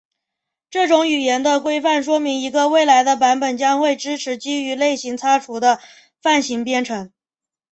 [0.71, 5.79] 这种语言的规范说明一个未来的版本将会支持基于类型擦除的
[6.23, 7.11] 泛型编程。